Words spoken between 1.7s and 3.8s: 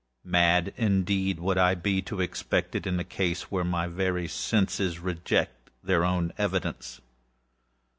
be to expect it, in a case where